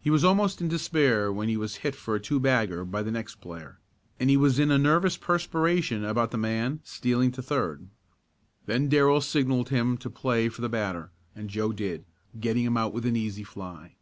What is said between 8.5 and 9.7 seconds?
Then Darrell signalled